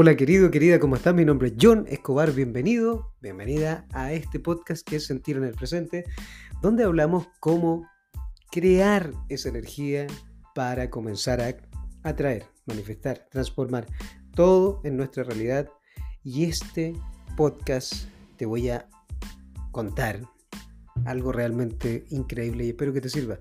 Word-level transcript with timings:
Hola 0.00 0.16
querido, 0.16 0.52
querida, 0.52 0.78
¿cómo 0.78 0.94
estás? 0.94 1.12
Mi 1.12 1.24
nombre 1.24 1.48
es 1.48 1.54
John 1.60 1.84
Escobar, 1.88 2.30
bienvenido, 2.30 3.16
bienvenida 3.20 3.84
a 3.92 4.12
este 4.12 4.38
podcast 4.38 4.88
que 4.88 4.94
es 4.94 5.06
Sentir 5.06 5.36
en 5.38 5.42
el 5.42 5.54
Presente, 5.54 6.04
donde 6.62 6.84
hablamos 6.84 7.26
cómo 7.40 7.84
crear 8.52 9.10
esa 9.28 9.48
energía 9.48 10.06
para 10.54 10.88
comenzar 10.88 11.40
a 11.40 11.56
atraer, 12.04 12.46
manifestar, 12.66 13.26
transformar 13.28 13.88
todo 14.36 14.80
en 14.84 14.96
nuestra 14.96 15.24
realidad. 15.24 15.68
Y 16.22 16.44
este 16.44 16.92
podcast 17.36 18.04
te 18.36 18.46
voy 18.46 18.68
a 18.68 18.88
contar 19.72 20.20
algo 21.06 21.32
realmente 21.32 22.04
increíble 22.10 22.66
y 22.66 22.68
espero 22.68 22.92
que 22.92 23.00
te 23.00 23.08
sirva. 23.08 23.40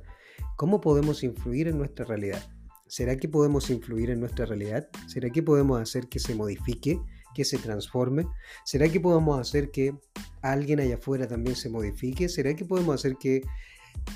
¿Cómo 0.55 0.82
podemos 0.82 1.21
influir 1.21 1.68
en 1.68 1.78
nuestra 1.78 2.04
realidad? 2.04 2.42
¿Será 2.87 3.18
que 3.18 3.27
podemos 3.27 3.69
influir 3.69 4.09
en 4.09 4.19
nuestra 4.19 4.46
realidad? 4.46 4.87
¿Será 5.07 5.29
que 5.29 5.43
podemos 5.43 5.82
hacer 5.82 6.07
que 6.07 6.19
se 6.19 6.36
modifique, 6.36 7.01
que 7.36 7.46
se 7.46 7.57
transforme? 7.57 8.27
¿Será 8.63 8.89
que 8.89 9.00
podemos 9.00 9.39
hacer 9.39 9.71
que 9.71 9.96
alguien 10.41 10.79
allá 10.79 10.96
afuera 10.96 11.27
también 11.27 11.55
se 11.55 11.69
modifique? 11.69 12.29
¿Será 12.29 12.55
que 12.55 12.65
podemos 12.65 12.96
hacer 12.96 13.18
que 13.18 13.43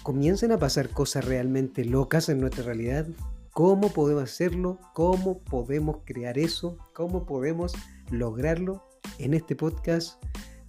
comiencen 0.04 0.52
a 0.52 0.60
pasar 0.60 0.90
cosas 0.90 1.26
realmente 1.26 1.86
locas 1.86 2.30
en 2.30 2.40
nuestra 2.40 2.64
realidad? 2.64 3.08
¿Cómo 3.52 3.92
podemos 3.92 4.24
hacerlo? 4.24 4.80
¿Cómo 4.94 5.40
podemos 5.40 5.98
crear 6.06 6.38
eso? 6.38 6.78
¿Cómo 6.94 7.26
podemos 7.26 7.74
lograrlo? 8.10 8.88
En 9.20 9.34
este 9.34 9.56
podcast 9.56 10.24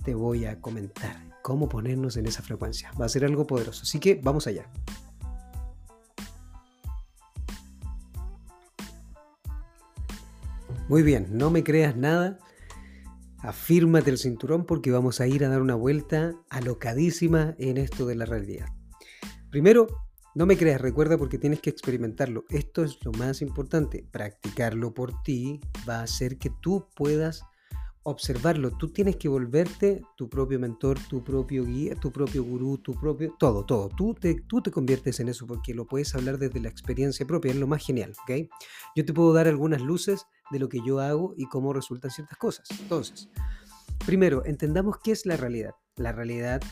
te 0.05 0.15
voy 0.15 0.47
a 0.47 0.61
comentar 0.61 1.17
cómo 1.43 1.69
ponernos 1.69 2.17
en 2.17 2.27
esa 2.27 2.43
frecuencia. 2.43 2.91
Va 3.01 3.07
a 3.07 3.09
ser 3.09 3.25
algo 3.25 3.47
poderoso. 3.47 3.83
Así 3.83 4.01
que 4.01 4.21
vamos 4.23 4.47
allá. 4.47 4.69
Muy 10.93 11.03
bien, 11.03 11.29
no 11.31 11.51
me 11.51 11.65
creas 11.65 11.97
nada. 11.97 12.39
Afírmate 13.39 14.11
el 14.11 14.19
cinturón 14.19 14.67
porque 14.67 14.91
vamos 14.91 15.23
a 15.23 15.27
ir 15.27 15.43
a 15.43 15.49
dar 15.49 15.63
una 15.63 15.75
vuelta 15.75 16.35
alocadísima 16.51 17.55
en 17.59 17.79
esto 17.79 18.05
de 18.05 18.15
la 18.15 18.27
realidad. 18.27 18.67
Primero, 19.51 19.87
no 20.35 20.45
me 20.45 20.59
creas, 20.59 20.83
recuerda 20.83 21.17
porque 21.17 21.39
tienes 21.39 21.63
que 21.63 21.71
experimentarlo. 21.71 22.45
Esto 22.51 22.85
es 22.85 23.03
lo 23.07 23.13
más 23.13 23.41
importante. 23.41 24.07
Practicarlo 24.13 24.93
por 24.93 25.23
ti 25.23 25.63
va 25.89 26.01
a 26.01 26.03
hacer 26.03 26.37
que 26.37 26.51
tú 26.61 26.87
puedas 26.95 27.43
observarlo. 28.03 28.73
Tú 28.77 28.93
tienes 28.93 29.17
que 29.17 29.29
volverte 29.29 30.03
tu 30.19 30.29
propio 30.29 30.61
mentor, 30.61 30.99
tu 31.09 31.25
propio 31.25 31.65
guía, 31.65 31.95
tu 31.95 32.13
propio 32.13 32.45
gurú, 32.45 32.77
tu 32.77 32.93
propio... 32.93 33.35
Todo, 33.39 33.65
todo. 33.65 33.89
Tú 33.89 34.13
te, 34.13 34.43
tú 34.47 34.61
te 34.61 34.71
conviertes 34.71 35.21
en 35.21 35.31
eso 35.31 35.47
porque 35.47 35.73
lo 35.73 35.87
puedes 35.87 36.15
hablar 36.15 36.37
desde 36.37 36.61
la 36.61 36.69
experiencia 36.69 37.27
propia. 37.27 37.53
Es 37.53 37.57
lo 37.57 37.67
más 37.67 37.83
genial, 37.83 38.13
¿ok? 38.25 38.47
Yo 38.95 39.07
te 39.07 39.15
puedo 39.15 39.33
dar 39.33 39.49
algunas 39.49 39.81
luces 39.81 40.27
de 40.53 40.59
lo 40.59 40.69
que 40.69 40.81
yo 40.87 41.01
hago 41.01 41.35
y 41.37 41.47
cómo 41.47 41.73
resultan 41.73 42.11
ciertas 42.11 42.39
cosas. 42.39 42.69
Entonces, 42.81 43.29
primero, 44.07 44.45
entendamos 44.45 44.97
qué 45.03 45.13
es 45.13 45.27
la 45.27 45.37
realidad. 45.37 45.73
La 45.97 46.13
realidad, 46.13 46.63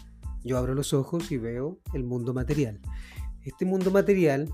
yo 0.45 0.59
abro 0.59 0.75
los 0.75 0.92
ojos 0.92 1.33
y 1.33 1.39
veo 1.39 1.81
el 1.95 2.05
mundo 2.05 2.34
material. 2.34 2.81
Este 3.42 3.64
mundo 3.64 3.91
material 3.91 4.53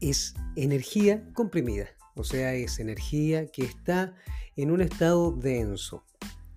es 0.00 0.34
energía 0.56 1.28
comprimida. 1.34 1.88
O 2.14 2.24
sea, 2.24 2.54
es 2.54 2.78
energía 2.78 3.46
que 3.46 3.64
está 3.64 4.14
en 4.56 4.70
un 4.70 4.80
estado 4.80 5.32
denso. 5.32 6.04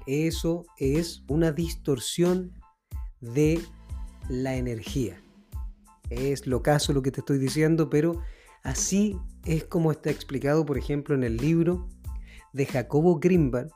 Eso 0.08 0.66
es 0.78 1.24
una 1.28 1.52
distorsión 1.52 2.54
de 3.20 3.62
la 4.30 4.56
energía. 4.56 5.22
Es 6.10 6.48
lo 6.48 6.62
caso 6.62 6.94
lo 6.94 7.02
que 7.02 7.12
te 7.12 7.22
estoy 7.22 7.38
diciendo, 7.38 7.90
pero 7.90 8.22
así 8.64 9.18
es 9.46 9.64
como 9.66 9.92
está 9.92 10.10
explicado, 10.10 10.66
por 10.66 10.78
ejemplo, 10.78 11.16
en 11.16 11.24
el 11.24 11.38
libro 11.38 11.90
de 12.54 12.66
Jacobo 12.66 13.20
Grimberg, 13.20 13.70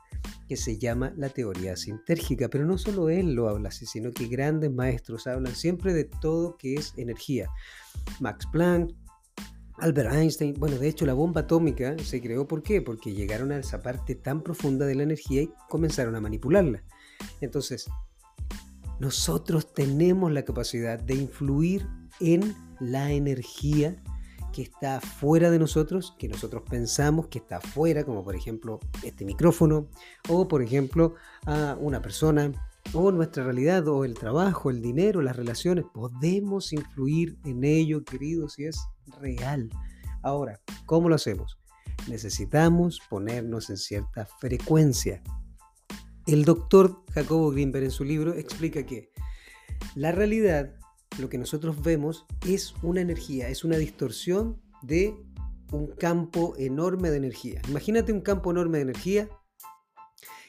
que 0.48 0.56
se 0.56 0.78
llama 0.78 1.12
La 1.16 1.28
teoría 1.28 1.76
sintérgica. 1.76 2.48
Pero 2.48 2.64
no 2.66 2.78
solo 2.78 3.08
él 3.08 3.34
lo 3.34 3.48
habla 3.48 3.68
así, 3.68 3.86
sino 3.86 4.12
que 4.12 4.26
grandes 4.26 4.72
maestros 4.72 5.26
hablan 5.26 5.54
siempre 5.54 5.92
de 5.92 6.04
todo 6.04 6.56
que 6.56 6.74
es 6.74 6.94
energía. 6.96 7.50
Max 8.20 8.46
Planck, 8.52 8.92
Albert 9.78 10.12
Einstein, 10.12 10.54
bueno, 10.58 10.78
de 10.78 10.88
hecho 10.88 11.04
la 11.04 11.12
bomba 11.12 11.42
atómica 11.42 11.96
se 11.98 12.22
creó 12.22 12.46
¿por 12.46 12.62
qué? 12.62 12.80
Porque 12.80 13.12
llegaron 13.12 13.52
a 13.52 13.58
esa 13.58 13.82
parte 13.82 14.14
tan 14.14 14.42
profunda 14.42 14.86
de 14.86 14.94
la 14.94 15.02
energía 15.02 15.42
y 15.42 15.50
comenzaron 15.68 16.14
a 16.16 16.20
manipularla. 16.20 16.82
Entonces, 17.40 17.86
nosotros 19.00 19.74
tenemos 19.74 20.32
la 20.32 20.44
capacidad 20.44 20.98
de 20.98 21.14
influir 21.14 21.86
en 22.20 22.54
la 22.80 23.12
energía 23.12 24.02
que 24.56 24.62
está 24.62 25.02
fuera 25.02 25.50
de 25.50 25.58
nosotros, 25.58 26.14
que 26.18 26.28
nosotros 26.28 26.62
pensamos 26.66 27.26
que 27.26 27.40
está 27.40 27.60
fuera, 27.60 28.04
como 28.04 28.24
por 28.24 28.34
ejemplo 28.34 28.80
este 29.02 29.26
micrófono, 29.26 29.90
o 30.30 30.48
por 30.48 30.62
ejemplo 30.62 31.14
a 31.44 31.76
una 31.78 32.00
persona, 32.00 32.50
o 32.94 33.12
nuestra 33.12 33.44
realidad, 33.44 33.86
o 33.86 34.06
el 34.06 34.14
trabajo, 34.14 34.70
el 34.70 34.80
dinero, 34.80 35.20
las 35.20 35.36
relaciones. 35.36 35.84
Podemos 35.92 36.72
influir 36.72 37.36
en 37.44 37.64
ello, 37.64 38.02
queridos, 38.02 38.58
y 38.58 38.64
es 38.64 38.80
real. 39.20 39.68
Ahora, 40.22 40.58
¿cómo 40.86 41.10
lo 41.10 41.16
hacemos? 41.16 41.58
Necesitamos 42.08 43.02
ponernos 43.10 43.68
en 43.68 43.76
cierta 43.76 44.24
frecuencia. 44.40 45.22
El 46.26 46.46
doctor 46.46 47.04
Jacobo 47.12 47.50
Grimberg 47.50 47.84
en 47.84 47.90
su 47.90 48.04
libro 48.04 48.32
explica 48.32 48.86
que 48.86 49.10
la 49.94 50.12
realidad, 50.12 50.74
lo 51.18 51.28
que 51.28 51.38
nosotros 51.38 51.82
vemos, 51.82 52.26
es 52.46 52.74
una 52.82 53.00
energía, 53.00 53.48
es 53.48 53.64
una 53.64 53.76
distorsión 53.76 54.60
de 54.82 55.16
un 55.72 55.88
campo 55.88 56.54
enorme 56.58 57.10
de 57.10 57.16
energía. 57.16 57.60
Imagínate 57.68 58.12
un 58.12 58.20
campo 58.20 58.50
enorme 58.50 58.78
de 58.78 58.82
energía 58.82 59.28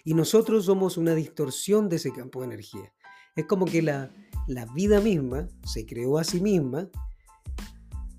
y 0.04 0.14
nosotros 0.14 0.66
somos 0.66 0.98
una 0.98 1.16
distorsión 1.16 1.90
de 1.90 1.98
ese 1.98 2.12
campo 2.12 2.42
de 2.42 2.48
energía. 2.48 2.94
Es 3.36 3.46
como 3.46 3.66
que 3.66 3.82
la, 3.82 4.12
la 4.48 4.66
vida 4.66 5.00
misma 5.00 5.48
se 5.66 5.86
creó 5.86 6.18
a 6.18 6.24
sí 6.24 6.40
misma 6.40 6.90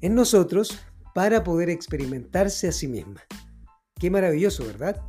en 0.01 0.15
nosotros 0.15 0.79
para 1.15 1.43
poder 1.45 1.71
experimentarse 1.71 2.69
a 2.69 2.73
sí 2.73 2.89
misma. 2.89 3.23
Qué 3.99 4.11
maravilloso, 4.11 4.65
¿verdad? 4.65 5.03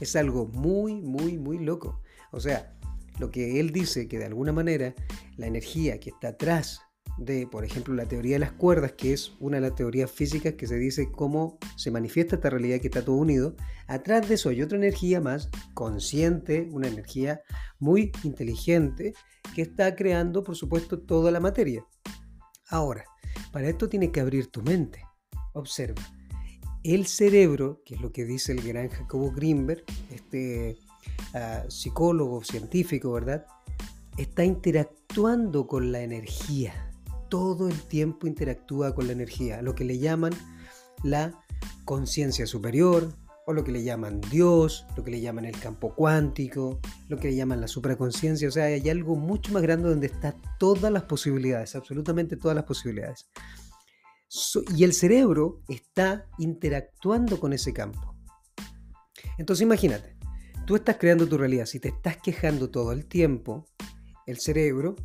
Es 0.00 0.16
algo 0.16 0.46
muy, 0.46 1.02
muy, 1.02 1.38
muy 1.38 1.58
loco. 1.58 2.00
O 2.30 2.40
sea, 2.40 2.73
lo 3.18 3.30
que 3.30 3.60
él 3.60 3.70
dice 3.70 4.08
que 4.08 4.18
de 4.18 4.26
alguna 4.26 4.52
manera 4.52 4.94
la 5.36 5.46
energía 5.46 6.00
que 6.00 6.10
está 6.10 6.28
atrás 6.28 6.80
de, 7.16 7.46
por 7.46 7.64
ejemplo, 7.64 7.94
la 7.94 8.06
teoría 8.06 8.34
de 8.34 8.40
las 8.40 8.52
cuerdas, 8.52 8.92
que 8.92 9.12
es 9.12 9.32
una 9.38 9.58
de 9.58 9.68
las 9.68 9.74
teorías 9.76 10.10
físicas 10.10 10.54
que 10.54 10.66
se 10.66 10.76
dice 10.76 11.12
cómo 11.12 11.58
se 11.76 11.90
manifiesta 11.90 12.36
esta 12.36 12.50
realidad 12.50 12.80
que 12.80 12.88
está 12.88 13.04
todo 13.04 13.16
unido, 13.16 13.54
atrás 13.86 14.28
de 14.28 14.34
eso 14.34 14.48
hay 14.48 14.62
otra 14.62 14.78
energía 14.78 15.20
más 15.20 15.48
consciente, 15.74 16.68
una 16.72 16.88
energía 16.88 17.40
muy 17.78 18.10
inteligente 18.24 19.14
que 19.54 19.62
está 19.62 19.94
creando, 19.94 20.42
por 20.42 20.56
supuesto, 20.56 21.00
toda 21.00 21.30
la 21.30 21.40
materia. 21.40 21.86
Ahora, 22.68 23.04
para 23.52 23.68
esto 23.68 23.88
tienes 23.88 24.10
que 24.10 24.20
abrir 24.20 24.48
tu 24.48 24.62
mente. 24.62 25.04
Observa. 25.52 26.02
El 26.82 27.06
cerebro, 27.06 27.80
que 27.84 27.94
es 27.94 28.00
lo 28.00 28.12
que 28.12 28.24
dice 28.24 28.52
el 28.52 28.60
gran 28.60 28.88
Jacobo 28.88 29.30
Greenberg, 29.30 29.84
este 30.10 30.76
psicólogo 31.68 32.42
científico, 32.44 33.12
¿verdad? 33.12 33.46
Está 34.16 34.44
interactuando 34.44 35.66
con 35.66 35.92
la 35.92 36.00
energía. 36.02 36.90
Todo 37.28 37.68
el 37.68 37.82
tiempo 37.82 38.26
interactúa 38.26 38.94
con 38.94 39.06
la 39.06 39.12
energía, 39.12 39.62
lo 39.62 39.74
que 39.74 39.84
le 39.84 39.98
llaman 39.98 40.32
la 41.02 41.40
conciencia 41.84 42.46
superior, 42.46 43.12
o 43.46 43.52
lo 43.52 43.64
que 43.64 43.72
le 43.72 43.82
llaman 43.82 44.20
Dios, 44.30 44.86
lo 44.96 45.04
que 45.04 45.10
le 45.10 45.20
llaman 45.20 45.44
el 45.44 45.58
campo 45.58 45.94
cuántico, 45.94 46.80
lo 47.08 47.18
que 47.18 47.28
le 47.28 47.36
llaman 47.36 47.60
la 47.60 47.68
supraconciencia, 47.68 48.48
o 48.48 48.50
sea, 48.50 48.64
hay 48.64 48.88
algo 48.88 49.16
mucho 49.16 49.52
más 49.52 49.62
grande 49.62 49.88
donde 49.90 50.06
están 50.06 50.34
todas 50.58 50.90
las 50.90 51.02
posibilidades, 51.02 51.74
absolutamente 51.74 52.36
todas 52.36 52.54
las 52.54 52.64
posibilidades. 52.64 53.26
y 54.76 54.82
el 54.82 54.92
cerebro 54.94 55.62
está 55.68 56.26
interactuando 56.38 57.38
con 57.38 57.52
ese 57.52 57.72
campo. 57.72 58.16
Entonces 59.38 59.62
imagínate, 59.62 60.13
tú 60.66 60.76
estás 60.76 60.96
creando 60.98 61.26
tu 61.28 61.36
realidad, 61.36 61.66
si 61.66 61.78
te 61.78 61.88
estás 61.88 62.16
quejando 62.16 62.70
todo 62.70 62.92
el 62.92 63.06
tiempo, 63.06 63.66
el 64.26 64.38
cerebro 64.38 64.96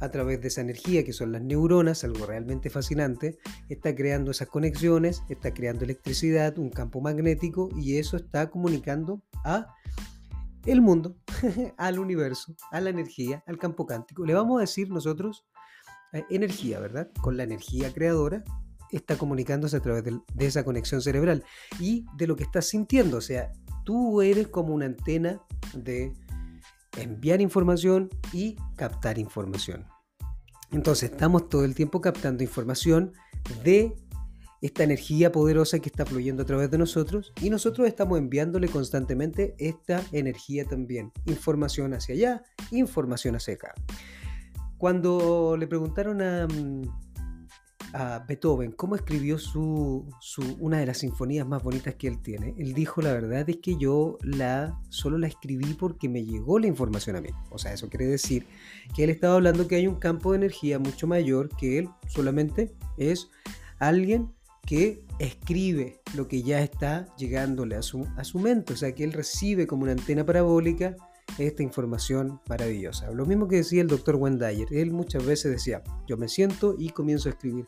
a 0.00 0.10
través 0.10 0.40
de 0.40 0.48
esa 0.48 0.60
energía 0.60 1.04
que 1.04 1.12
son 1.12 1.32
las 1.32 1.42
neuronas, 1.42 2.04
algo 2.04 2.26
realmente 2.26 2.70
fascinante, 2.70 3.38
está 3.68 3.94
creando 3.94 4.30
esas 4.30 4.48
conexiones, 4.48 5.22
está 5.28 5.52
creando 5.52 5.84
electricidad, 5.84 6.58
un 6.58 6.70
campo 6.70 7.00
magnético 7.00 7.68
y 7.76 7.96
eso 7.96 8.16
está 8.16 8.50
comunicando 8.50 9.22
a 9.44 9.66
el 10.66 10.82
mundo, 10.82 11.16
al 11.78 11.98
universo, 11.98 12.54
a 12.70 12.80
la 12.80 12.90
energía, 12.90 13.42
al 13.46 13.58
campo 13.58 13.86
cántico. 13.86 14.24
Le 14.24 14.34
vamos 14.34 14.58
a 14.58 14.60
decir 14.60 14.90
nosotros 14.90 15.46
eh, 16.12 16.24
energía, 16.30 16.78
¿verdad? 16.78 17.10
Con 17.20 17.36
la 17.36 17.44
energía 17.44 17.92
creadora 17.92 18.44
está 18.92 19.16
comunicándose 19.16 19.76
a 19.76 19.80
través 19.80 20.04
de, 20.04 20.18
de 20.32 20.46
esa 20.46 20.64
conexión 20.64 21.00
cerebral 21.00 21.44
y 21.80 22.04
de 22.16 22.26
lo 22.26 22.36
que 22.36 22.44
estás 22.44 22.66
sintiendo. 22.66 23.16
O 23.16 23.22
sea, 23.22 23.50
tú 23.88 24.20
eres 24.20 24.48
como 24.48 24.74
una 24.74 24.84
antena 24.84 25.40
de 25.72 26.12
enviar 26.98 27.40
información 27.40 28.10
y 28.34 28.54
captar 28.76 29.18
información. 29.18 29.86
Entonces 30.70 31.10
estamos 31.10 31.48
todo 31.48 31.64
el 31.64 31.74
tiempo 31.74 32.02
captando 32.02 32.42
información 32.42 33.14
de 33.64 33.96
esta 34.60 34.84
energía 34.84 35.32
poderosa 35.32 35.78
que 35.78 35.88
está 35.88 36.04
fluyendo 36.04 36.42
a 36.42 36.44
través 36.44 36.70
de 36.70 36.76
nosotros 36.76 37.32
y 37.40 37.48
nosotros 37.48 37.88
estamos 37.88 38.18
enviándole 38.18 38.68
constantemente 38.68 39.54
esta 39.58 40.02
energía 40.12 40.66
también. 40.66 41.10
Información 41.24 41.94
hacia 41.94 42.14
allá, 42.14 42.42
información 42.70 43.36
hacia 43.36 43.54
acá. 43.54 43.72
Cuando 44.76 45.56
le 45.58 45.66
preguntaron 45.66 46.20
a, 46.20 46.46
mm, 46.46 47.07
a 47.92 48.24
Beethoven 48.26 48.72
cómo 48.72 48.96
escribió 48.96 49.38
su, 49.38 50.06
una 50.58 50.78
de 50.78 50.86
las 50.86 50.98
sinfonías 50.98 51.46
más 51.46 51.62
bonitas 51.62 51.94
que 51.94 52.08
él 52.08 52.20
tiene, 52.20 52.54
él 52.58 52.74
dijo, 52.74 53.02
la 53.02 53.12
verdad 53.12 53.48
es 53.48 53.56
que 53.58 53.76
yo 53.76 54.18
la, 54.22 54.78
solo 54.88 55.18
la 55.18 55.26
escribí 55.26 55.74
porque 55.74 56.08
me 56.08 56.24
llegó 56.24 56.58
la 56.58 56.66
información 56.66 57.16
a 57.16 57.20
mí. 57.20 57.30
O 57.50 57.58
sea, 57.58 57.72
eso 57.72 57.88
quiere 57.88 58.06
decir 58.06 58.46
que 58.94 59.04
él 59.04 59.10
estaba 59.10 59.34
hablando 59.34 59.68
que 59.68 59.76
hay 59.76 59.86
un 59.86 59.96
campo 59.96 60.32
de 60.32 60.38
energía 60.38 60.78
mucho 60.78 61.06
mayor 61.06 61.48
que 61.56 61.78
él 61.78 61.88
solamente 62.08 62.74
es 62.96 63.28
alguien 63.78 64.32
que 64.66 65.02
escribe 65.18 66.02
lo 66.14 66.28
que 66.28 66.42
ya 66.42 66.60
está 66.60 67.06
llegándole 67.16 67.76
a 67.76 67.82
su, 67.82 68.06
a 68.16 68.24
su 68.24 68.38
mente, 68.38 68.74
o 68.74 68.76
sea, 68.76 68.94
que 68.94 69.02
él 69.02 69.12
recibe 69.12 69.66
como 69.66 69.84
una 69.84 69.92
antena 69.92 70.26
parabólica 70.26 70.94
esta 71.38 71.62
información 71.62 72.40
maravillosa. 72.48 73.10
Lo 73.12 73.26
mismo 73.26 73.48
que 73.48 73.56
decía 73.56 73.82
el 73.82 73.88
doctor 73.88 74.16
Wendayer, 74.16 74.68
él 74.72 74.90
muchas 74.92 75.24
veces 75.24 75.52
decía, 75.52 75.82
yo 76.06 76.16
me 76.16 76.28
siento 76.28 76.74
y 76.78 76.90
comienzo 76.90 77.28
a 77.28 77.32
escribir. 77.32 77.64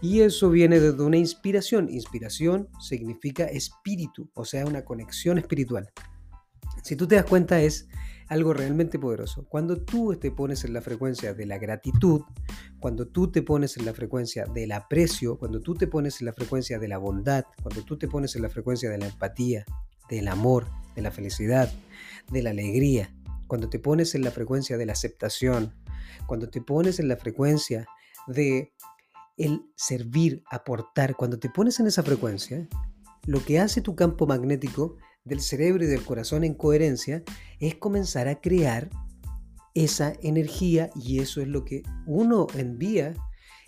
Y 0.00 0.20
eso 0.20 0.50
viene 0.50 0.80
desde 0.80 1.02
una 1.02 1.16
inspiración. 1.16 1.88
Inspiración 1.88 2.68
significa 2.80 3.44
espíritu, 3.44 4.30
o 4.34 4.44
sea, 4.44 4.66
una 4.66 4.84
conexión 4.84 5.38
espiritual. 5.38 5.90
Si 6.82 6.96
tú 6.96 7.06
te 7.06 7.14
das 7.14 7.24
cuenta 7.24 7.60
es 7.60 7.88
algo 8.32 8.54
realmente 8.54 8.98
poderoso. 8.98 9.46
Cuando 9.48 9.76
tú 9.76 10.16
te 10.16 10.30
pones 10.30 10.64
en 10.64 10.72
la 10.72 10.80
frecuencia 10.80 11.34
de 11.34 11.46
la 11.46 11.58
gratitud, 11.58 12.22
cuando 12.80 13.06
tú 13.06 13.30
te 13.30 13.42
pones 13.42 13.76
en 13.76 13.84
la 13.84 13.92
frecuencia 13.92 14.46
del 14.46 14.72
aprecio, 14.72 15.38
cuando 15.38 15.60
tú 15.60 15.74
te 15.74 15.86
pones 15.86 16.20
en 16.20 16.26
la 16.26 16.32
frecuencia 16.32 16.78
de 16.78 16.88
la 16.88 16.98
bondad, 16.98 17.44
cuando 17.62 17.84
tú 17.84 17.98
te 17.98 18.08
pones 18.08 18.34
en 18.34 18.42
la 18.42 18.48
frecuencia 18.48 18.90
de 18.90 18.98
la 18.98 19.06
empatía, 19.06 19.66
del 20.16 20.28
amor, 20.28 20.66
de 20.94 21.00
la 21.00 21.10
felicidad, 21.10 21.72
de 22.30 22.42
la 22.42 22.50
alegría, 22.50 23.14
cuando 23.46 23.70
te 23.70 23.78
pones 23.78 24.14
en 24.14 24.22
la 24.22 24.30
frecuencia 24.30 24.76
de 24.76 24.84
la 24.84 24.92
aceptación, 24.92 25.74
cuando 26.26 26.50
te 26.50 26.60
pones 26.60 27.00
en 27.00 27.08
la 27.08 27.16
frecuencia 27.16 27.86
de 28.26 28.72
el 29.38 29.62
servir, 29.74 30.42
aportar, 30.50 31.16
cuando 31.16 31.38
te 31.38 31.48
pones 31.48 31.80
en 31.80 31.86
esa 31.86 32.02
frecuencia, 32.02 32.68
lo 33.24 33.42
que 33.42 33.58
hace 33.58 33.80
tu 33.80 33.96
campo 33.96 34.26
magnético 34.26 34.96
del 35.24 35.40
cerebro 35.40 35.84
y 35.84 35.86
del 35.86 36.04
corazón 36.04 36.44
en 36.44 36.54
coherencia 36.54 37.22
es 37.58 37.76
comenzar 37.76 38.28
a 38.28 38.38
crear 38.40 38.90
esa 39.74 40.12
energía 40.22 40.90
y 40.94 41.20
eso 41.20 41.40
es 41.40 41.48
lo 41.48 41.64
que 41.64 41.84
uno 42.04 42.48
envía 42.54 43.14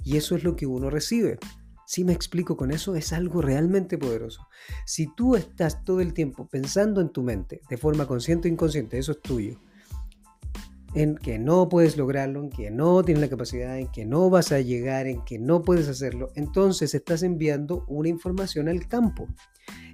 y 0.05 0.19
eso 0.19 0.37
es 0.37 0.45
lo 0.45 0.57
que 0.57 0.67
uno 0.67 0.91
recibe. 0.91 1.39
Si 1.87 2.05
me 2.05 2.13
explico 2.13 2.57
con 2.57 2.71
eso, 2.71 2.97
es 2.97 3.13
algo 3.13 3.43
realmente 3.43 3.99
poderoso. 3.99 4.47
Si 4.87 5.13
tú 5.15 5.37
estás 5.37 5.85
todo 5.85 6.01
el 6.01 6.15
tiempo 6.15 6.47
pensando 6.49 7.01
en 7.01 7.11
tu 7.11 7.23
mente, 7.23 7.61
de 7.69 7.77
forma 7.77 8.07
consciente 8.07 8.49
o 8.49 8.53
inconsciente, 8.53 8.99
eso 8.99 9.13
es 9.13 9.21
tuyo, 9.21 9.61
en 10.95 11.17
que 11.17 11.39
no 11.39 11.69
puedes 11.69 11.97
lograrlo, 11.97 12.41
en 12.41 12.51
que 12.51 12.71
no 12.71 13.03
tienes 13.03 13.21
la 13.21 13.29
capacidad, 13.29 13.79
en 13.79 13.89
que 13.89 14.07
no 14.07 14.31
vas 14.31 14.53
a 14.53 14.61
llegar, 14.61 15.07
en 15.07 15.25
que 15.25 15.39
no 15.39 15.63
puedes 15.63 15.89
hacerlo, 15.89 16.31
entonces 16.37 16.95
estás 16.95 17.23
enviando 17.23 17.85
una 17.89 18.09
información 18.09 18.69
al 18.69 18.87
campo. 18.87 19.27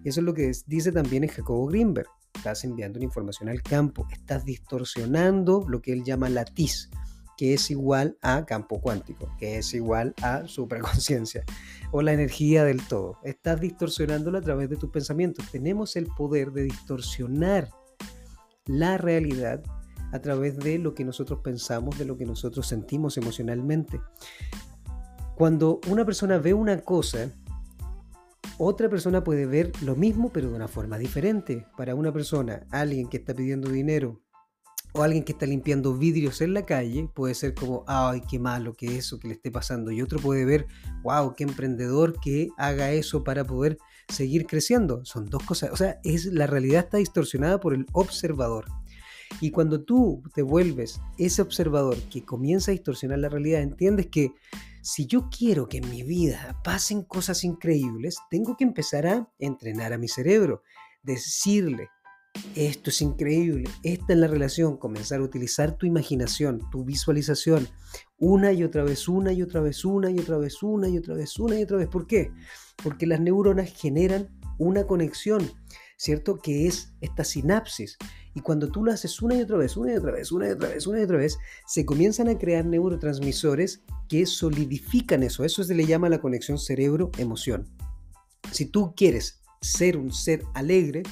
Eso 0.04 0.20
es 0.20 0.24
lo 0.24 0.34
que 0.34 0.52
dice 0.66 0.92
también 0.92 1.24
en 1.24 1.30
Jacobo 1.30 1.66
Greenberg. 1.66 2.08
Estás 2.34 2.64
enviando 2.64 2.98
una 2.98 3.06
información 3.06 3.48
al 3.48 3.62
campo, 3.62 4.06
estás 4.12 4.44
distorsionando 4.44 5.66
lo 5.68 5.82
que 5.82 5.92
él 5.92 6.04
llama 6.04 6.28
la 6.28 6.44
TIS, 6.44 6.90
que 7.40 7.54
es 7.54 7.70
igual 7.70 8.18
a 8.20 8.44
campo 8.44 8.82
cuántico, 8.82 9.34
que 9.38 9.56
es 9.56 9.72
igual 9.72 10.14
a 10.20 10.46
superconciencia 10.46 11.42
o 11.90 12.02
la 12.02 12.12
energía 12.12 12.64
del 12.64 12.86
todo. 12.86 13.16
Estás 13.24 13.62
distorsionándolo 13.62 14.36
a 14.36 14.42
través 14.42 14.68
de 14.68 14.76
tus 14.76 14.90
pensamientos. 14.90 15.50
Tenemos 15.50 15.96
el 15.96 16.06
poder 16.08 16.52
de 16.52 16.64
distorsionar 16.64 17.70
la 18.66 18.98
realidad 18.98 19.62
a 20.12 20.18
través 20.20 20.58
de 20.58 20.76
lo 20.76 20.92
que 20.94 21.02
nosotros 21.02 21.40
pensamos, 21.42 21.98
de 21.98 22.04
lo 22.04 22.18
que 22.18 22.26
nosotros 22.26 22.66
sentimos 22.66 23.16
emocionalmente. 23.16 24.02
Cuando 25.34 25.80
una 25.88 26.04
persona 26.04 26.36
ve 26.36 26.52
una 26.52 26.82
cosa, 26.82 27.30
otra 28.58 28.90
persona 28.90 29.24
puede 29.24 29.46
ver 29.46 29.72
lo 29.80 29.96
mismo 29.96 30.30
pero 30.30 30.50
de 30.50 30.56
una 30.56 30.68
forma 30.68 30.98
diferente. 30.98 31.64
Para 31.74 31.94
una 31.94 32.12
persona, 32.12 32.66
alguien 32.70 33.08
que 33.08 33.16
está 33.16 33.32
pidiendo 33.32 33.70
dinero 33.70 34.20
o 34.92 35.02
alguien 35.02 35.24
que 35.24 35.32
está 35.32 35.46
limpiando 35.46 35.96
vidrios 35.96 36.40
en 36.40 36.54
la 36.54 36.66
calle 36.66 37.08
puede 37.14 37.34
ser 37.34 37.54
como, 37.54 37.84
ay, 37.86 38.20
qué 38.28 38.38
malo 38.38 38.74
que 38.74 38.96
eso 38.96 39.18
que 39.18 39.28
le 39.28 39.34
esté 39.34 39.50
pasando. 39.50 39.90
Y 39.90 40.02
otro 40.02 40.18
puede 40.18 40.44
ver, 40.44 40.66
wow, 41.02 41.34
qué 41.34 41.44
emprendedor 41.44 42.18
que 42.20 42.48
haga 42.56 42.90
eso 42.92 43.24
para 43.24 43.44
poder 43.44 43.78
seguir 44.08 44.46
creciendo. 44.46 45.04
Son 45.04 45.26
dos 45.26 45.42
cosas, 45.44 45.70
o 45.72 45.76
sea, 45.76 46.00
es, 46.04 46.26
la 46.26 46.46
realidad 46.46 46.84
está 46.84 46.98
distorsionada 46.98 47.60
por 47.60 47.74
el 47.74 47.86
observador. 47.92 48.66
Y 49.40 49.52
cuando 49.52 49.84
tú 49.84 50.22
te 50.34 50.42
vuelves 50.42 51.00
ese 51.16 51.40
observador 51.42 51.96
que 52.10 52.24
comienza 52.24 52.70
a 52.70 52.74
distorsionar 52.74 53.20
la 53.20 53.28
realidad, 53.28 53.62
entiendes 53.62 54.08
que 54.08 54.32
si 54.82 55.06
yo 55.06 55.28
quiero 55.30 55.68
que 55.68 55.78
en 55.78 55.88
mi 55.90 56.02
vida 56.02 56.60
pasen 56.64 57.02
cosas 57.02 57.44
increíbles, 57.44 58.16
tengo 58.30 58.56
que 58.56 58.64
empezar 58.64 59.06
a 59.06 59.30
entrenar 59.38 59.92
a 59.92 59.98
mi 59.98 60.08
cerebro, 60.08 60.62
decirle, 61.02 61.88
esto 62.54 62.90
es 62.90 63.00
increíble. 63.02 63.68
Esta 63.82 64.12
es 64.12 64.18
la 64.18 64.26
relación. 64.26 64.76
Comenzar 64.76 65.20
a 65.20 65.24
utilizar 65.24 65.76
tu 65.76 65.86
imaginación, 65.86 66.62
tu 66.70 66.84
visualización, 66.84 67.68
una 68.18 68.52
y 68.52 68.64
otra 68.64 68.84
vez, 68.84 69.08
una 69.08 69.32
y 69.32 69.42
otra 69.42 69.60
vez, 69.60 69.84
una 69.84 70.10
y 70.10 70.18
otra 70.18 70.38
vez, 70.38 70.62
una 70.62 70.88
y 70.88 70.98
otra 70.98 71.14
vez, 71.14 71.38
una 71.38 71.58
y 71.58 71.62
otra 71.62 71.76
vez. 71.76 71.88
¿Por 71.88 72.06
qué? 72.06 72.32
Porque 72.82 73.06
las 73.06 73.20
neuronas 73.20 73.72
generan 73.72 74.28
una 74.58 74.86
conexión, 74.86 75.50
¿cierto? 75.96 76.38
Que 76.38 76.66
es 76.66 76.92
esta 77.00 77.24
sinapsis. 77.24 77.96
Y 78.34 78.40
cuando 78.40 78.68
tú 78.68 78.84
lo 78.84 78.92
haces 78.92 79.20
una 79.22 79.36
y 79.36 79.42
otra 79.42 79.56
vez, 79.56 79.76
una 79.76 79.92
y 79.92 79.96
otra 79.96 80.12
vez, 80.12 80.30
una 80.30 80.48
y 80.48 80.50
otra 80.50 80.68
vez, 80.68 80.86
una 80.86 81.00
y 81.00 81.02
otra 81.02 81.16
vez, 81.16 81.38
se 81.66 81.84
comienzan 81.84 82.28
a 82.28 82.38
crear 82.38 82.64
neurotransmisores 82.64 83.82
que 84.08 84.26
solidifican 84.26 85.22
eso. 85.22 85.44
Eso 85.44 85.64
se 85.64 85.74
le 85.74 85.86
llama 85.86 86.08
la 86.08 86.20
conexión 86.20 86.58
cerebro-emoción. 86.58 87.68
Si 88.52 88.66
tú 88.66 88.94
quieres 88.94 89.42
ser 89.60 89.96
un 89.96 90.12
ser 90.12 90.42
alegre, 90.54 91.02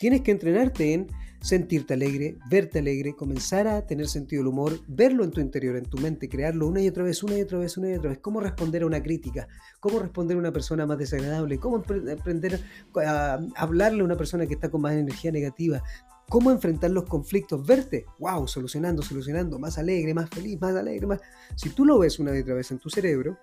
Tienes 0.00 0.22
que 0.22 0.30
entrenarte 0.30 0.94
en 0.94 1.08
sentirte 1.42 1.92
alegre, 1.92 2.38
verte 2.50 2.78
alegre, 2.78 3.14
comenzar 3.14 3.68
a 3.68 3.86
tener 3.86 4.08
sentido 4.08 4.40
del 4.40 4.48
humor, 4.48 4.80
verlo 4.88 5.24
en 5.24 5.30
tu 5.30 5.42
interior, 5.42 5.76
en 5.76 5.84
tu 5.84 5.98
mente, 5.98 6.26
crearlo 6.26 6.68
una 6.68 6.80
y 6.80 6.88
otra 6.88 7.04
vez, 7.04 7.22
una 7.22 7.36
y 7.36 7.42
otra 7.42 7.58
vez, 7.58 7.76
una 7.76 7.90
y 7.90 7.96
otra 7.96 8.08
vez. 8.08 8.18
Cómo 8.20 8.40
responder 8.40 8.82
a 8.82 8.86
una 8.86 9.02
crítica, 9.02 9.46
cómo 9.78 9.98
responder 9.98 10.38
a 10.38 10.40
una 10.40 10.52
persona 10.52 10.86
más 10.86 10.96
desagradable, 10.96 11.58
cómo 11.58 11.76
aprender 11.76 12.58
a 12.96 13.40
hablarle 13.56 14.00
a 14.00 14.04
una 14.06 14.16
persona 14.16 14.46
que 14.46 14.54
está 14.54 14.70
con 14.70 14.80
más 14.80 14.94
energía 14.94 15.32
negativa, 15.32 15.82
cómo 16.30 16.50
enfrentar 16.50 16.92
los 16.92 17.04
conflictos, 17.04 17.66
verte, 17.66 18.06
wow, 18.20 18.48
solucionando, 18.48 19.02
solucionando, 19.02 19.58
más 19.58 19.76
alegre, 19.76 20.14
más 20.14 20.30
feliz, 20.30 20.58
más 20.62 20.74
alegre, 20.76 21.06
más... 21.08 21.20
Si 21.56 21.68
tú 21.68 21.84
lo 21.84 21.98
ves 21.98 22.18
una 22.18 22.34
y 22.34 22.40
otra 22.40 22.54
vez 22.54 22.70
en 22.70 22.78
tu 22.78 22.88
cerebro, 22.88 23.36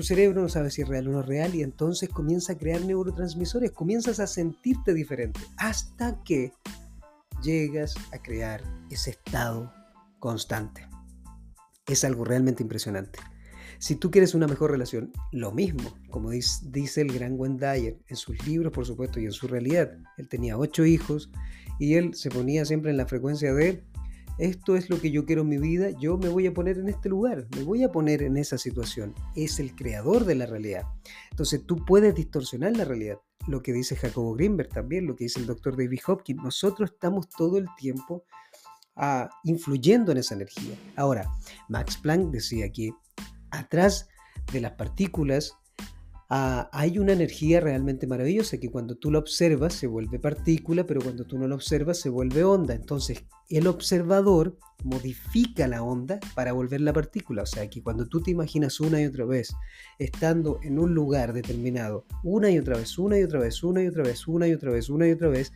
tu 0.00 0.06
cerebro 0.06 0.40
no 0.40 0.48
sabe 0.48 0.70
si 0.70 0.80
es 0.80 0.88
real 0.88 1.08
o 1.08 1.10
no 1.10 1.20
es 1.20 1.26
real 1.26 1.54
y 1.54 1.62
entonces 1.62 2.08
comienza 2.08 2.54
a 2.54 2.56
crear 2.56 2.80
neurotransmisores, 2.80 3.70
comienzas 3.72 4.18
a 4.18 4.26
sentirte 4.26 4.94
diferente 4.94 5.38
hasta 5.58 6.18
que 6.24 6.54
llegas 7.42 7.96
a 8.10 8.22
crear 8.22 8.62
ese 8.88 9.10
estado 9.10 9.70
constante. 10.18 10.88
Es 11.86 12.02
algo 12.02 12.24
realmente 12.24 12.62
impresionante. 12.62 13.18
Si 13.78 13.94
tú 13.94 14.10
quieres 14.10 14.34
una 14.34 14.46
mejor 14.46 14.70
relación, 14.70 15.12
lo 15.32 15.52
mismo, 15.52 15.94
como 16.08 16.30
dice 16.30 17.02
el 17.02 17.12
gran 17.12 17.38
Wendayer 17.38 17.98
en 18.08 18.16
sus 18.16 18.46
libros, 18.46 18.72
por 18.72 18.86
supuesto, 18.86 19.20
y 19.20 19.26
en 19.26 19.32
su 19.32 19.48
realidad. 19.48 19.98
Él 20.16 20.28
tenía 20.28 20.56
ocho 20.56 20.86
hijos 20.86 21.30
y 21.78 21.96
él 21.96 22.14
se 22.14 22.30
ponía 22.30 22.64
siempre 22.64 22.90
en 22.90 22.96
la 22.96 23.04
frecuencia 23.04 23.52
de 23.52 23.84
esto 24.40 24.74
es 24.74 24.88
lo 24.88 24.98
que 24.98 25.10
yo 25.10 25.26
quiero 25.26 25.42
en 25.42 25.48
mi 25.48 25.58
vida, 25.58 25.90
yo 26.00 26.16
me 26.16 26.30
voy 26.30 26.46
a 26.46 26.54
poner 26.54 26.78
en 26.78 26.88
este 26.88 27.10
lugar, 27.10 27.46
me 27.54 27.62
voy 27.62 27.82
a 27.82 27.92
poner 27.92 28.22
en 28.22 28.38
esa 28.38 28.56
situación. 28.56 29.14
Es 29.36 29.60
el 29.60 29.74
creador 29.74 30.24
de 30.24 30.34
la 30.34 30.46
realidad. 30.46 30.84
Entonces 31.30 31.64
tú 31.66 31.84
puedes 31.84 32.14
distorsionar 32.14 32.76
la 32.76 32.86
realidad. 32.86 33.18
Lo 33.46 33.62
que 33.62 33.72
dice 33.72 33.96
Jacobo 33.96 34.34
Greenberg 34.34 34.70
también, 34.70 35.06
lo 35.06 35.14
que 35.14 35.24
dice 35.24 35.40
el 35.40 35.46
doctor 35.46 35.76
David 35.76 36.00
Hopkins, 36.06 36.42
nosotros 36.42 36.90
estamos 36.92 37.28
todo 37.28 37.58
el 37.58 37.66
tiempo 37.76 38.24
ah, 38.96 39.28
influyendo 39.44 40.10
en 40.12 40.18
esa 40.18 40.34
energía. 40.34 40.74
Ahora, 40.96 41.30
Max 41.68 41.98
Planck 41.98 42.30
decía 42.30 42.72
que 42.72 42.92
atrás 43.50 44.08
de 44.52 44.62
las 44.62 44.72
partículas 44.72 45.52
Ah, 46.32 46.70
hay 46.72 46.96
una 47.00 47.12
energía 47.12 47.58
realmente 47.58 48.06
maravillosa 48.06 48.58
que 48.58 48.70
cuando 48.70 48.94
tú 48.94 49.10
la 49.10 49.18
observas 49.18 49.74
se 49.74 49.88
vuelve 49.88 50.20
partícula, 50.20 50.86
pero 50.86 51.00
cuando 51.00 51.24
tú 51.24 51.36
no 51.36 51.48
la 51.48 51.56
observas 51.56 51.98
se 51.98 52.08
vuelve 52.08 52.44
onda. 52.44 52.72
Entonces 52.72 53.24
el 53.48 53.66
observador 53.66 54.56
modifica 54.84 55.66
la 55.66 55.82
onda 55.82 56.20
para 56.36 56.52
volver 56.52 56.82
la 56.82 56.92
partícula. 56.92 57.42
O 57.42 57.46
sea 57.46 57.68
que 57.68 57.82
cuando 57.82 58.06
tú 58.06 58.22
te 58.22 58.30
imaginas 58.30 58.78
una 58.78 59.02
y 59.02 59.06
otra 59.06 59.24
vez 59.24 59.52
estando 59.98 60.60
en 60.62 60.78
un 60.78 60.94
lugar 60.94 61.32
determinado, 61.32 62.06
una 62.22 62.48
y 62.48 62.58
otra 62.58 62.76
vez, 62.76 62.96
una 62.96 63.18
y 63.18 63.24
otra 63.24 63.40
vez, 63.40 63.64
una 63.64 63.82
y 63.82 63.88
otra 63.88 64.04
vez, 64.04 64.28
una 64.28 64.46
y 64.46 64.52
otra 64.52 64.70
vez, 64.70 64.88
una 64.88 65.08
y 65.08 65.10
otra 65.10 65.28
vez, 65.30 65.52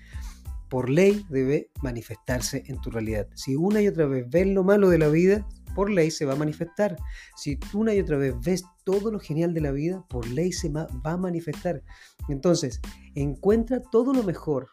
por 0.74 0.90
ley 0.90 1.24
debe 1.28 1.70
manifestarse 1.82 2.64
en 2.66 2.80
tu 2.80 2.90
realidad. 2.90 3.28
Si 3.36 3.54
una 3.54 3.80
y 3.80 3.86
otra 3.86 4.06
vez 4.06 4.28
ves 4.28 4.48
lo 4.48 4.64
malo 4.64 4.88
de 4.88 4.98
la 4.98 5.06
vida, 5.06 5.46
por 5.76 5.88
ley 5.88 6.10
se 6.10 6.24
va 6.24 6.32
a 6.32 6.36
manifestar. 6.36 6.96
Si 7.36 7.60
una 7.74 7.94
y 7.94 8.00
otra 8.00 8.16
vez 8.16 8.34
ves 8.44 8.64
todo 8.82 9.12
lo 9.12 9.20
genial 9.20 9.54
de 9.54 9.60
la 9.60 9.70
vida, 9.70 10.04
por 10.08 10.26
ley 10.26 10.50
se 10.50 10.70
va 10.70 10.88
a 11.04 11.16
manifestar. 11.16 11.80
Entonces, 12.28 12.80
encuentra 13.14 13.80
todo 13.92 14.12
lo 14.12 14.24
mejor 14.24 14.66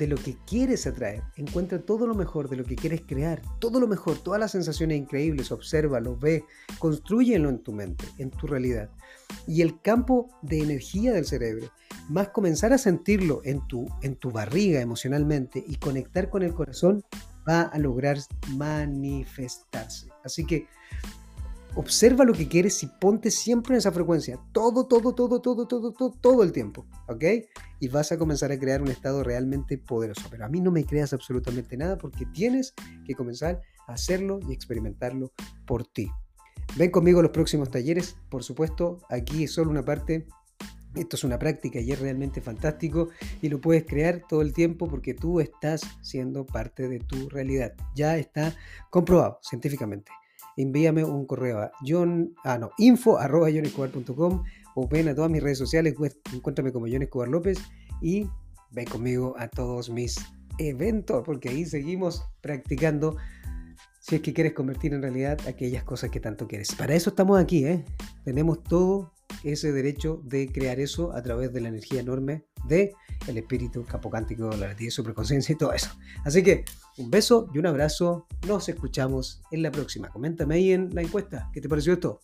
de 0.00 0.08
lo 0.08 0.16
que 0.16 0.36
quieres 0.48 0.84
atraer. 0.84 1.22
Encuentra 1.36 1.80
todo 1.80 2.08
lo 2.08 2.16
mejor 2.16 2.48
de 2.48 2.56
lo 2.56 2.64
que 2.64 2.74
quieres 2.74 3.02
crear. 3.06 3.40
Todo 3.60 3.78
lo 3.78 3.86
mejor, 3.86 4.18
todas 4.18 4.40
las 4.40 4.50
sensaciones 4.50 4.98
increíbles. 4.98 5.52
Obsérvalo, 5.52 6.16
ve, 6.16 6.44
construyelo 6.80 7.50
en 7.50 7.62
tu 7.62 7.72
mente, 7.72 8.04
en 8.18 8.32
tu 8.32 8.48
realidad. 8.48 8.90
Y 9.46 9.62
el 9.62 9.80
campo 9.80 10.28
de 10.42 10.58
energía 10.58 11.12
del 11.12 11.24
cerebro, 11.24 11.70
más 12.08 12.28
comenzar 12.28 12.72
a 12.72 12.78
sentirlo 12.78 13.40
en 13.44 13.66
tu, 13.66 13.86
en 14.02 14.16
tu 14.16 14.30
barriga 14.30 14.80
emocionalmente 14.80 15.64
y 15.66 15.76
conectar 15.76 16.30
con 16.30 16.42
el 16.42 16.54
corazón, 16.54 17.02
va 17.48 17.62
a 17.62 17.78
lograr 17.78 18.18
manifestarse. 18.56 20.08
Así 20.24 20.44
que 20.44 20.66
observa 21.76 22.24
lo 22.24 22.32
que 22.32 22.48
quieres 22.48 22.82
y 22.82 22.86
ponte 22.86 23.30
siempre 23.30 23.74
en 23.74 23.78
esa 23.78 23.92
frecuencia. 23.92 24.40
Todo, 24.52 24.86
todo, 24.86 25.14
todo, 25.14 25.40
todo, 25.40 25.66
todo, 25.66 25.92
todo, 25.92 26.10
todo 26.10 26.42
el 26.42 26.52
tiempo. 26.52 26.86
¿Ok? 27.08 27.24
Y 27.80 27.88
vas 27.88 28.10
a 28.12 28.18
comenzar 28.18 28.50
a 28.50 28.58
crear 28.58 28.82
un 28.82 28.88
estado 28.88 29.22
realmente 29.22 29.78
poderoso. 29.78 30.22
Pero 30.30 30.44
a 30.46 30.48
mí 30.48 30.60
no 30.60 30.70
me 30.70 30.84
creas 30.84 31.12
absolutamente 31.12 31.76
nada 31.76 31.98
porque 31.98 32.26
tienes 32.26 32.74
que 33.04 33.14
comenzar 33.14 33.60
a 33.86 33.92
hacerlo 33.92 34.40
y 34.48 34.52
experimentarlo 34.52 35.32
por 35.66 35.86
ti. 35.86 36.10
Ven 36.76 36.90
conmigo 36.90 37.20
a 37.20 37.22
los 37.22 37.32
próximos 37.32 37.70
talleres. 37.70 38.16
Por 38.28 38.42
supuesto, 38.42 38.98
aquí 39.08 39.44
es 39.44 39.52
solo 39.52 39.70
una 39.70 39.84
parte 39.84 40.26
esto 40.96 41.16
es 41.16 41.24
una 41.24 41.38
práctica 41.38 41.80
y 41.80 41.92
es 41.92 42.00
realmente 42.00 42.40
fantástico 42.40 43.10
y 43.42 43.48
lo 43.48 43.60
puedes 43.60 43.84
crear 43.84 44.22
todo 44.28 44.42
el 44.42 44.52
tiempo 44.52 44.88
porque 44.88 45.14
tú 45.14 45.40
estás 45.40 45.82
siendo 46.02 46.46
parte 46.46 46.88
de 46.88 47.00
tu 47.00 47.28
realidad. 47.28 47.74
Ya 47.94 48.16
está 48.16 48.54
comprobado 48.90 49.38
científicamente. 49.42 50.10
Envíame 50.56 51.04
un 51.04 51.26
correo 51.26 51.60
a 51.60 51.70
john, 51.86 52.34
ah, 52.44 52.58
no, 52.58 52.70
info 52.78 53.18
arroba 53.18 53.48
o 54.74 54.88
ven 54.88 55.08
a 55.08 55.14
todas 55.14 55.30
mis 55.30 55.42
redes 55.42 55.58
sociales, 55.58 55.94
pues, 55.96 56.18
encuéntrame 56.34 56.72
como 56.72 56.86
John 56.86 57.02
Escobar 57.02 57.28
López 57.28 57.58
y 58.00 58.28
ven 58.72 58.86
conmigo 58.86 59.34
a 59.38 59.48
todos 59.48 59.90
mis 59.90 60.16
eventos 60.58 61.22
porque 61.24 61.50
ahí 61.50 61.64
seguimos 61.64 62.24
practicando 62.40 63.16
si 64.00 64.16
es 64.16 64.20
que 64.22 64.32
quieres 64.32 64.52
convertir 64.52 64.94
en 64.94 65.02
realidad 65.02 65.38
aquellas 65.48 65.82
cosas 65.82 66.10
que 66.10 66.20
tanto 66.20 66.46
quieres. 66.46 66.74
Para 66.74 66.94
eso 66.94 67.10
estamos 67.10 67.40
aquí, 67.40 67.64
¿eh? 67.64 67.84
Tenemos 68.24 68.62
todo 68.62 69.12
ese 69.52 69.72
derecho 69.72 70.20
de 70.24 70.50
crear 70.52 70.80
eso 70.80 71.12
a 71.12 71.22
través 71.22 71.52
de 71.52 71.60
la 71.60 71.68
energía 71.68 72.00
enorme 72.00 72.44
de 72.68 72.94
el 73.26 73.38
espíritu 73.38 73.84
capocántico, 73.84 74.50
la 74.50 74.74
de 74.74 74.90
superconciencia 74.90 75.52
y 75.52 75.56
todo 75.56 75.72
eso. 75.72 75.90
Así 76.24 76.42
que 76.42 76.64
un 76.98 77.10
beso 77.10 77.48
y 77.54 77.58
un 77.58 77.66
abrazo. 77.66 78.26
Nos 78.46 78.68
escuchamos 78.68 79.42
en 79.50 79.62
la 79.62 79.70
próxima. 79.70 80.08
Coméntame 80.08 80.56
ahí 80.56 80.72
en 80.72 80.94
la 80.94 81.02
encuesta. 81.02 81.50
¿Qué 81.52 81.60
te 81.60 81.68
pareció 81.68 81.92
esto? 81.92 82.20